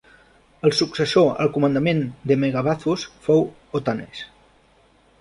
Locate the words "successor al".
0.77-1.51